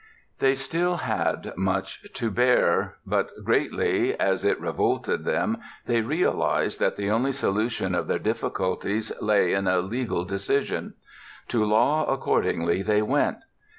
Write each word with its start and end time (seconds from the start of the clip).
They 0.39 0.55
still 0.55 0.95
had 0.97 1.53
much 1.55 2.11
to 2.13 2.31
bear, 2.31 2.95
but 3.05 3.29
greatly 3.43 4.19
as 4.19 4.43
it 4.43 4.59
revolted 4.59 5.25
them 5.25 5.59
they 5.85 6.01
realized 6.01 6.79
that 6.79 6.95
the 6.95 7.11
only 7.11 7.31
solution 7.31 7.93
of 7.93 8.07
their 8.07 8.17
difficulties 8.17 9.11
lay 9.21 9.53
in 9.53 9.67
a 9.67 9.77
legal 9.77 10.25
decision. 10.25 10.95
To 11.49 11.63
law, 11.63 12.11
accordingly, 12.11 12.81
they 12.81 13.03
went. 13.03 13.37